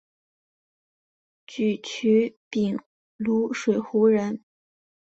[1.45, 2.79] 沮渠秉
[3.17, 4.43] 卢水胡人。